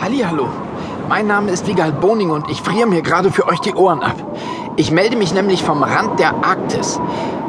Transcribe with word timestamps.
Hallihallo. 0.00 0.46
Mein 1.08 1.26
Name 1.26 1.50
ist 1.50 1.66
Wiegald 1.66 2.00
Boning 2.00 2.30
und 2.30 2.48
ich 2.48 2.62
friere 2.62 2.86
mir 2.86 3.02
gerade 3.02 3.32
für 3.32 3.48
euch 3.48 3.58
die 3.58 3.74
Ohren 3.74 4.02
ab. 4.02 4.14
Ich 4.76 4.92
melde 4.92 5.16
mich 5.16 5.34
nämlich 5.34 5.64
vom 5.64 5.82
Rand 5.82 6.20
der 6.20 6.34
Arktis. 6.44 7.00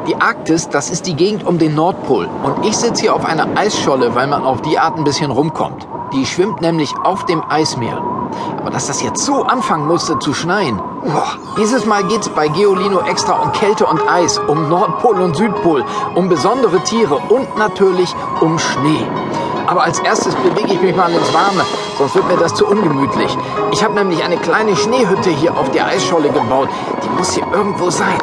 Die 0.08 0.16
Arktis, 0.16 0.68
das 0.68 0.90
ist 0.90 1.06
die 1.06 1.14
Gegend 1.14 1.46
um 1.46 1.58
den 1.58 1.76
Nordpol. 1.76 2.28
Und 2.42 2.66
ich 2.66 2.76
sitze 2.76 3.02
hier 3.02 3.14
auf 3.14 3.24
einer 3.24 3.46
Eisscholle, 3.56 4.16
weil 4.16 4.26
man 4.26 4.42
auf 4.42 4.62
die 4.62 4.78
Art 4.80 4.96
ein 4.96 5.04
bisschen 5.04 5.30
rumkommt. 5.30 5.86
Die 6.12 6.26
schwimmt 6.26 6.60
nämlich 6.60 6.92
auf 7.04 7.24
dem 7.26 7.40
Eismeer. 7.48 8.02
Aber 8.58 8.70
dass 8.70 8.88
das 8.88 9.00
jetzt 9.00 9.24
so 9.24 9.44
anfangen 9.44 9.86
musste 9.86 10.18
zu 10.18 10.34
schneien. 10.34 10.76
Boah. 11.04 11.38
Dieses 11.56 11.86
Mal 11.86 12.02
geht's 12.04 12.28
bei 12.30 12.48
Geolino 12.48 13.00
extra 13.00 13.34
um 13.34 13.52
Kälte 13.52 13.86
und 13.86 14.00
Eis, 14.10 14.38
um 14.38 14.68
Nordpol 14.68 15.20
und 15.20 15.36
Südpol, 15.36 15.84
um 16.16 16.28
besondere 16.28 16.80
Tiere 16.80 17.16
und 17.28 17.56
natürlich 17.58 18.12
um 18.40 18.58
Schnee. 18.58 19.06
Aber 19.70 19.84
als 19.84 20.00
erstes 20.00 20.34
bewege 20.34 20.74
ich 20.74 20.82
mich 20.82 20.96
mal 20.96 21.12
ins 21.12 21.32
Warme, 21.32 21.64
sonst 21.96 22.16
wird 22.16 22.26
mir 22.26 22.36
das 22.36 22.52
zu 22.54 22.66
ungemütlich. 22.66 23.38
Ich 23.70 23.84
habe 23.84 23.94
nämlich 23.94 24.20
eine 24.20 24.36
kleine 24.36 24.74
Schneehütte 24.74 25.30
hier 25.30 25.56
auf 25.56 25.70
der 25.70 25.86
Eisscholle 25.86 26.28
gebaut. 26.28 26.68
Die 27.04 27.08
muss 27.10 27.34
hier 27.34 27.46
irgendwo 27.52 27.88
sein. 27.88 28.18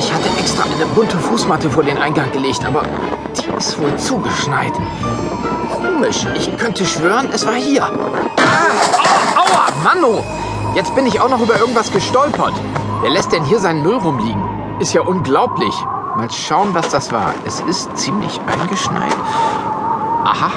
Ich 0.00 0.12
hatte 0.12 0.28
extra 0.36 0.64
eine 0.64 0.86
bunte 0.96 1.16
Fußmatte 1.16 1.70
vor 1.70 1.84
den 1.84 1.96
Eingang 1.96 2.32
gelegt, 2.32 2.64
aber 2.66 2.82
die 3.36 3.56
ist 3.56 3.80
wohl 3.80 3.96
zugeschneit. 3.96 4.72
Komisch, 5.72 6.26
ich 6.34 6.56
könnte 6.58 6.84
schwören, 6.84 7.28
es 7.32 7.46
war 7.46 7.54
hier. 7.54 7.84
Ah, 7.84 9.40
aua, 9.40 9.68
Manno! 9.84 10.24
Jetzt 10.74 10.92
bin 10.96 11.06
ich 11.06 11.20
auch 11.20 11.28
noch 11.28 11.40
über 11.40 11.56
irgendwas 11.56 11.92
gestolpert. 11.92 12.54
Wer 13.02 13.10
lässt 13.10 13.30
denn 13.30 13.44
hier 13.44 13.60
seinen 13.60 13.84
Müll 13.84 13.94
rumliegen? 13.94 14.42
Ist 14.80 14.92
ja 14.92 15.02
unglaublich. 15.02 15.72
Mal 16.16 16.30
schauen, 16.30 16.74
was 16.74 16.90
das 16.90 17.10
war. 17.10 17.34
Es 17.44 17.58
ist 17.60 17.96
ziemlich 17.96 18.40
eingeschneit. 18.46 19.16
Aha. 20.24 20.50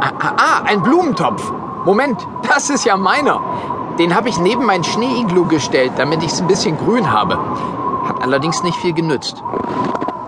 Ah, 0.00 0.12
ah, 0.18 0.32
ah, 0.36 0.62
ein 0.64 0.82
Blumentopf. 0.82 1.52
Moment, 1.84 2.26
das 2.52 2.68
ist 2.68 2.84
ja 2.84 2.96
meiner. 2.96 3.40
Den 4.00 4.14
habe 4.16 4.28
ich 4.28 4.38
neben 4.40 4.66
mein 4.66 4.82
Schneeiglu 4.82 5.46
gestellt, 5.46 5.92
damit 5.98 6.24
ich 6.24 6.32
es 6.32 6.40
ein 6.40 6.48
bisschen 6.48 6.76
grün 6.76 7.12
habe. 7.12 7.38
Hat 8.08 8.22
allerdings 8.22 8.64
nicht 8.64 8.76
viel 8.78 8.92
genützt. 8.92 9.40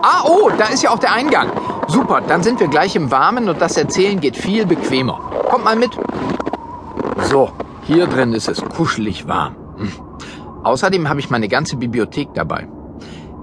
Ah, 0.03 0.23
oh, 0.23 0.49
da 0.57 0.67
ist 0.67 0.83
ja 0.83 0.91
auch 0.91 0.99
der 0.99 1.11
Eingang. 1.11 1.49
Super, 1.87 2.21
dann 2.21 2.41
sind 2.41 2.61
wir 2.61 2.69
gleich 2.69 2.95
im 2.95 3.11
Warmen 3.11 3.49
und 3.49 3.59
das 3.59 3.75
Erzählen 3.75 4.21
geht 4.21 4.37
viel 4.37 4.65
bequemer. 4.65 5.19
Kommt 5.49 5.65
mal 5.65 5.75
mit. 5.75 5.91
So, 7.23 7.49
hier 7.83 8.07
drin 8.07 8.31
ist 8.31 8.47
es 8.47 8.63
kuschelig 8.63 9.27
warm. 9.27 9.55
Hm. 9.75 9.91
Außerdem 10.63 11.09
habe 11.09 11.19
ich 11.19 11.29
meine 11.29 11.49
ganze 11.49 11.75
Bibliothek 11.75 12.29
dabei 12.33 12.67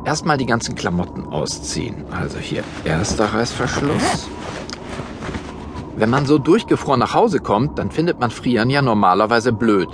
erstmal 0.08 0.38
die 0.38 0.46
ganzen 0.46 0.74
Klamotten 0.74 1.26
ausziehen. 1.26 2.06
Also 2.10 2.38
hier 2.38 2.64
erster 2.82 3.26
Reißverschluss. 3.26 4.30
Wenn 5.96 6.08
man 6.08 6.24
so 6.24 6.38
durchgefroren 6.38 7.00
nach 7.00 7.12
Hause 7.12 7.40
kommt, 7.40 7.78
dann 7.78 7.90
findet 7.90 8.18
man 8.18 8.30
Frieren 8.30 8.70
ja 8.70 8.80
normalerweise 8.80 9.52
blöd. 9.52 9.90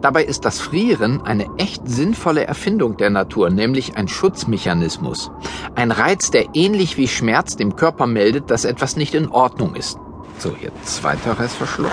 Dabei 0.00 0.24
ist 0.24 0.46
das 0.46 0.58
Frieren 0.58 1.20
eine 1.20 1.50
echt 1.58 1.82
sinnvolle 1.86 2.46
Erfindung 2.46 2.96
der 2.96 3.10
Natur, 3.10 3.50
nämlich 3.50 3.94
ein 3.98 4.08
Schutzmechanismus. 4.08 5.30
Ein 5.74 5.90
Reiz, 5.90 6.30
der 6.30 6.46
ähnlich 6.54 6.96
wie 6.96 7.06
Schmerz 7.06 7.56
dem 7.56 7.76
Körper 7.76 8.06
meldet, 8.06 8.50
dass 8.50 8.64
etwas 8.64 8.96
nicht 8.96 9.14
in 9.14 9.28
Ordnung 9.28 9.74
ist. 9.74 9.98
So, 10.38 10.56
hier 10.56 10.72
zweiter 10.82 11.38
Reißverschluss. 11.38 11.92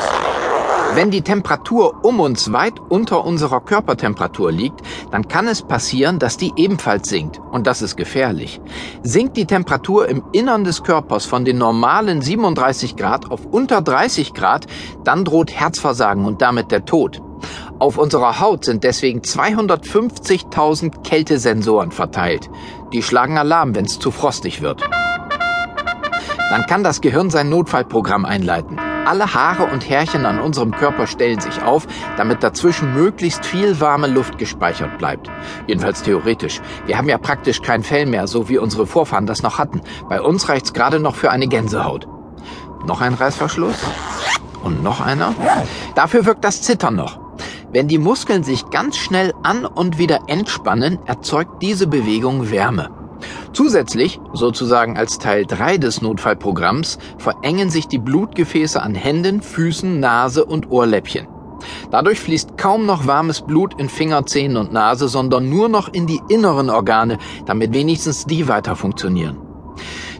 Wenn 0.95 1.11
die 1.11 1.23
Temperatur 1.23 2.05
um 2.05 2.21
uns 2.21 2.53
weit 2.53 2.79
unter 2.79 3.25
unserer 3.25 3.59
Körpertemperatur 3.59 4.49
liegt, 4.49 4.79
dann 5.11 5.27
kann 5.27 5.45
es 5.45 5.61
passieren, 5.61 6.19
dass 6.19 6.37
die 6.37 6.53
ebenfalls 6.55 7.09
sinkt. 7.09 7.41
Und 7.51 7.67
das 7.67 7.81
ist 7.81 7.97
gefährlich. 7.97 8.61
Sinkt 9.03 9.35
die 9.35 9.45
Temperatur 9.45 10.07
im 10.07 10.23
Innern 10.31 10.63
des 10.63 10.83
Körpers 10.83 11.25
von 11.25 11.43
den 11.43 11.57
normalen 11.57 12.21
37 12.21 12.95
Grad 12.95 13.29
auf 13.29 13.45
unter 13.45 13.81
30 13.81 14.33
Grad, 14.33 14.67
dann 15.03 15.25
droht 15.25 15.51
Herzversagen 15.51 16.23
und 16.23 16.41
damit 16.41 16.71
der 16.71 16.85
Tod. 16.85 17.21
Auf 17.77 17.97
unserer 17.97 18.39
Haut 18.39 18.63
sind 18.63 18.85
deswegen 18.85 19.19
250.000 19.19 21.03
Kältesensoren 21.03 21.91
verteilt. 21.91 22.49
Die 22.93 23.03
schlagen 23.03 23.37
Alarm, 23.37 23.75
wenn 23.75 23.83
es 23.83 23.99
zu 23.99 24.11
frostig 24.11 24.61
wird. 24.61 24.81
Dann 26.49 26.65
kann 26.67 26.85
das 26.85 27.01
Gehirn 27.01 27.29
sein 27.29 27.49
Notfallprogramm 27.49 28.23
einleiten. 28.23 28.79
Alle 29.05 29.35
Haare 29.35 29.65
und 29.65 29.87
Härchen 29.87 30.25
an 30.25 30.39
unserem 30.39 30.71
Körper 30.71 31.05
stellen 31.05 31.39
sich 31.39 31.61
auf, 31.61 31.87
damit 32.17 32.41
dazwischen 32.41 32.95
möglichst 32.95 33.45
viel 33.45 33.79
warme 33.79 34.07
Luft 34.07 34.39
gespeichert 34.39 34.97
bleibt. 34.97 35.29
Jedenfalls 35.67 36.01
theoretisch. 36.01 36.59
Wir 36.87 36.97
haben 36.97 37.07
ja 37.07 37.19
praktisch 37.19 37.61
kein 37.61 37.83
Fell 37.83 38.07
mehr, 38.07 38.27
so 38.27 38.49
wie 38.49 38.57
unsere 38.57 38.87
Vorfahren 38.87 39.27
das 39.27 39.43
noch 39.43 39.59
hatten. 39.59 39.81
Bei 40.09 40.21
uns 40.21 40.49
reicht's 40.49 40.73
gerade 40.73 40.99
noch 40.99 41.15
für 41.15 41.29
eine 41.29 41.47
Gänsehaut. 41.47 42.07
Noch 42.87 43.01
ein 43.01 43.13
Reißverschluss. 43.13 43.77
Und 44.63 44.81
noch 44.81 45.01
einer. 45.01 45.35
Dafür 45.93 46.25
wirkt 46.25 46.43
das 46.43 46.63
Zittern 46.63 46.95
noch. 46.95 47.19
Wenn 47.71 47.87
die 47.87 47.99
Muskeln 47.99 48.43
sich 48.43 48.69
ganz 48.71 48.97
schnell 48.97 49.33
an 49.43 49.65
und 49.65 49.99
wieder 49.99 50.21
entspannen, 50.27 50.97
erzeugt 51.05 51.61
diese 51.61 51.85
Bewegung 51.85 52.49
Wärme. 52.49 53.04
Zusätzlich, 53.55 54.19
sozusagen 54.33 54.97
als 54.97 55.17
Teil 55.17 55.45
3 55.45 55.77
des 55.77 56.01
Notfallprogramms, 56.01 56.99
verengen 57.17 57.69
sich 57.69 57.87
die 57.87 57.99
Blutgefäße 57.99 58.81
an 58.81 58.95
Händen, 58.95 59.41
Füßen, 59.41 59.97
Nase 59.97 60.43
und 60.43 60.71
Ohrläppchen. 60.71 61.25
Dadurch 61.89 62.19
fließt 62.19 62.57
kaum 62.57 62.85
noch 62.85 63.07
warmes 63.07 63.43
Blut 63.43 63.79
in 63.79 63.87
Finger, 63.87 64.25
Zähnen 64.25 64.57
und 64.57 64.73
Nase, 64.73 65.07
sondern 65.07 65.49
nur 65.49 65.69
noch 65.69 65.87
in 65.87 66.05
die 66.05 66.19
inneren 66.27 66.69
Organe, 66.69 67.17
damit 67.45 67.73
wenigstens 67.73 68.25
die 68.25 68.49
weiter 68.49 68.75
funktionieren. 68.75 69.37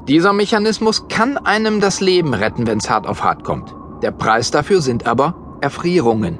Dieser 0.07 0.31
Mechanismus 0.31 1.09
kann 1.09 1.37
einem 1.37 1.81
das 1.81 1.99
Leben 1.99 2.33
retten, 2.33 2.67
wenn 2.67 2.77
es 2.77 2.89
hart 2.89 3.05
auf 3.05 3.21
hart 3.21 3.43
kommt. 3.43 3.75
Der 4.01 4.11
Preis 4.11 4.49
dafür 4.49 4.79
sind 4.79 5.07
aber 5.07 5.57
Erfrierungen. 5.59 6.39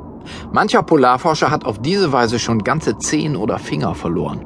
Mancher 0.54 0.82
Polarforscher 0.82 1.52
hat 1.52 1.66
auf 1.66 1.82
diese 1.82 2.14
Weise 2.14 2.40
schon 2.40 2.64
ganze 2.64 2.98
Zehen 3.00 3.36
oder 3.36 3.60
Finger 3.60 3.96
verloren. 3.96 4.46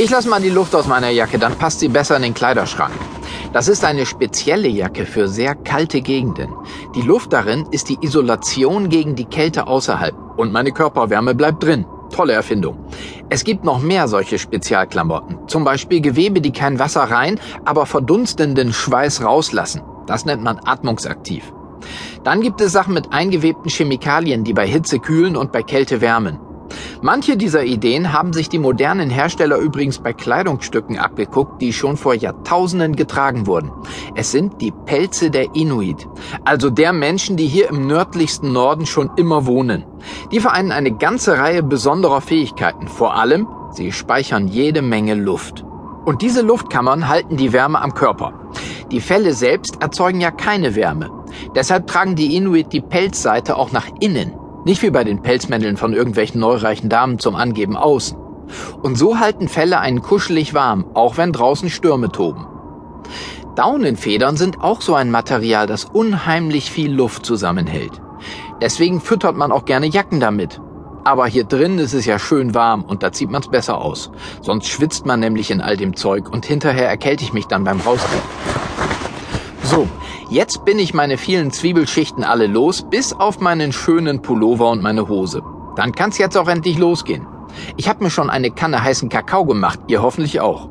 Ich 0.00 0.10
lasse 0.10 0.28
mal 0.28 0.40
die 0.40 0.48
Luft 0.48 0.76
aus 0.76 0.86
meiner 0.86 1.10
Jacke, 1.10 1.40
dann 1.40 1.56
passt 1.58 1.80
sie 1.80 1.88
besser 1.88 2.14
in 2.14 2.22
den 2.22 2.32
Kleiderschrank. 2.32 2.94
Das 3.52 3.66
ist 3.66 3.84
eine 3.84 4.06
spezielle 4.06 4.68
Jacke 4.68 5.04
für 5.04 5.26
sehr 5.26 5.56
kalte 5.56 6.02
Gegenden. 6.02 6.54
Die 6.94 7.02
Luft 7.02 7.32
darin 7.32 7.66
ist 7.72 7.88
die 7.88 7.98
Isolation 8.00 8.90
gegen 8.90 9.16
die 9.16 9.24
Kälte 9.24 9.66
außerhalb 9.66 10.14
und 10.36 10.52
meine 10.52 10.70
Körperwärme 10.70 11.34
bleibt 11.34 11.64
drin. 11.64 11.84
Tolle 12.14 12.34
Erfindung. 12.34 12.78
Es 13.28 13.42
gibt 13.42 13.64
noch 13.64 13.82
mehr 13.82 14.06
solche 14.06 14.38
Spezialklamotten. 14.38 15.48
Zum 15.48 15.64
Beispiel 15.64 16.00
Gewebe, 16.00 16.40
die 16.40 16.52
kein 16.52 16.78
Wasser 16.78 17.02
rein, 17.02 17.40
aber 17.64 17.84
verdunstenden 17.84 18.72
Schweiß 18.72 19.24
rauslassen. 19.24 19.82
Das 20.06 20.24
nennt 20.24 20.44
man 20.44 20.60
atmungsaktiv. 20.64 21.52
Dann 22.22 22.40
gibt 22.40 22.60
es 22.60 22.70
Sachen 22.70 22.94
mit 22.94 23.12
eingewebten 23.12 23.68
Chemikalien, 23.68 24.44
die 24.44 24.52
bei 24.52 24.66
Hitze 24.68 25.00
kühlen 25.00 25.36
und 25.36 25.50
bei 25.50 25.64
Kälte 25.64 26.00
wärmen. 26.00 26.38
Manche 27.00 27.36
dieser 27.36 27.62
Ideen 27.62 28.12
haben 28.12 28.32
sich 28.32 28.48
die 28.48 28.58
modernen 28.58 29.08
Hersteller 29.08 29.58
übrigens 29.58 30.00
bei 30.00 30.12
Kleidungsstücken 30.12 30.98
abgeguckt, 30.98 31.62
die 31.62 31.72
schon 31.72 31.96
vor 31.96 32.14
Jahrtausenden 32.14 32.96
getragen 32.96 33.46
wurden. 33.46 33.70
Es 34.16 34.32
sind 34.32 34.60
die 34.60 34.72
Pelze 34.72 35.30
der 35.30 35.54
Inuit, 35.54 36.08
also 36.44 36.70
der 36.70 36.92
Menschen, 36.92 37.36
die 37.36 37.46
hier 37.46 37.68
im 37.68 37.86
nördlichsten 37.86 38.52
Norden 38.52 38.84
schon 38.84 39.10
immer 39.16 39.46
wohnen. 39.46 39.84
Die 40.32 40.40
vereinen 40.40 40.72
eine 40.72 40.90
ganze 40.90 41.38
Reihe 41.38 41.62
besonderer 41.62 42.20
Fähigkeiten. 42.20 42.88
Vor 42.88 43.14
allem, 43.14 43.46
sie 43.70 43.92
speichern 43.92 44.48
jede 44.48 44.82
Menge 44.82 45.14
Luft. 45.14 45.64
Und 46.04 46.22
diese 46.22 46.42
Luftkammern 46.42 47.08
halten 47.08 47.36
die 47.36 47.52
Wärme 47.52 47.80
am 47.80 47.94
Körper. 47.94 48.32
Die 48.90 49.00
Felle 49.00 49.34
selbst 49.34 49.82
erzeugen 49.82 50.20
ja 50.20 50.30
keine 50.30 50.74
Wärme. 50.74 51.10
Deshalb 51.54 51.86
tragen 51.86 52.16
die 52.16 52.34
Inuit 52.34 52.72
die 52.72 52.80
Pelzseite 52.80 53.56
auch 53.56 53.70
nach 53.70 53.86
innen. 54.00 54.32
Nicht 54.68 54.82
wie 54.82 54.90
bei 54.90 55.02
den 55.02 55.22
Pelzmänteln 55.22 55.78
von 55.78 55.94
irgendwelchen 55.94 56.42
neureichen 56.42 56.90
Damen 56.90 57.18
zum 57.18 57.36
Angeben 57.36 57.74
außen. 57.74 58.18
Und 58.82 58.98
so 58.98 59.18
halten 59.18 59.48
Felle 59.48 59.80
einen 59.80 60.02
kuschelig 60.02 60.52
warm, 60.52 60.84
auch 60.92 61.16
wenn 61.16 61.32
draußen 61.32 61.70
Stürme 61.70 62.12
toben. 62.12 62.46
Daunenfedern 63.56 64.36
sind 64.36 64.60
auch 64.60 64.82
so 64.82 64.94
ein 64.94 65.10
Material, 65.10 65.66
das 65.66 65.86
unheimlich 65.86 66.70
viel 66.70 66.92
Luft 66.92 67.24
zusammenhält. 67.24 67.92
Deswegen 68.60 69.00
füttert 69.00 69.36
man 69.36 69.52
auch 69.52 69.64
gerne 69.64 69.86
Jacken 69.86 70.20
damit. 70.20 70.60
Aber 71.02 71.26
hier 71.26 71.44
drin 71.44 71.78
ist 71.78 71.94
es 71.94 72.04
ja 72.04 72.18
schön 72.18 72.54
warm 72.54 72.84
und 72.84 73.02
da 73.02 73.10
zieht 73.10 73.30
man's 73.30 73.48
besser 73.48 73.78
aus. 73.80 74.10
Sonst 74.42 74.68
schwitzt 74.68 75.06
man 75.06 75.20
nämlich 75.20 75.50
in 75.50 75.62
all 75.62 75.78
dem 75.78 75.96
Zeug 75.96 76.30
und 76.30 76.44
hinterher 76.44 76.90
erkälte 76.90 77.24
ich 77.24 77.32
mich 77.32 77.46
dann 77.46 77.64
beim 77.64 77.80
Rausgehen. 77.80 78.67
So, 79.70 79.86
Jetzt 80.30 80.66
bin 80.66 80.78
ich 80.78 80.92
meine 80.92 81.16
vielen 81.16 81.50
Zwiebelschichten 81.50 82.22
alle 82.22 82.46
los, 82.46 82.84
bis 82.88 83.14
auf 83.14 83.40
meinen 83.40 83.72
schönen 83.72 84.20
Pullover 84.20 84.70
und 84.70 84.82
meine 84.82 85.08
Hose. 85.08 85.42
Dann 85.74 85.92
kann's 85.92 86.18
jetzt 86.18 86.36
auch 86.36 86.48
endlich 86.48 86.78
losgehen. 86.78 87.26
Ich 87.76 87.88
habe 87.88 88.04
mir 88.04 88.10
schon 88.10 88.28
eine 88.28 88.50
Kanne 88.50 88.82
heißen 88.82 89.08
Kakao 89.08 89.46
gemacht, 89.46 89.80
ihr 89.88 90.02
hoffentlich 90.02 90.40
auch. 90.40 90.68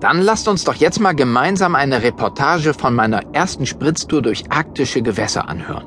Dann 0.00 0.20
lasst 0.20 0.48
uns 0.48 0.64
doch 0.64 0.74
jetzt 0.74 1.00
mal 1.00 1.14
gemeinsam 1.14 1.74
eine 1.74 2.02
Reportage 2.02 2.74
von 2.74 2.94
meiner 2.94 3.34
ersten 3.34 3.66
Spritztour 3.66 4.20
durch 4.22 4.50
arktische 4.50 5.02
Gewässer 5.02 5.48
anhören. 5.48 5.86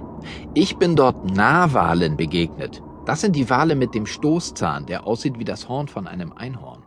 Ich 0.53 0.77
bin 0.77 0.95
dort 0.95 1.31
Nahwalen 1.35 2.17
begegnet. 2.17 2.81
Das 3.05 3.21
sind 3.21 3.35
die 3.35 3.49
Wale 3.49 3.75
mit 3.75 3.95
dem 3.95 4.05
Stoßzahn, 4.05 4.85
der 4.85 5.07
aussieht 5.07 5.39
wie 5.39 5.45
das 5.45 5.69
Horn 5.69 5.87
von 5.87 6.07
einem 6.07 6.33
Einhorn. 6.33 6.86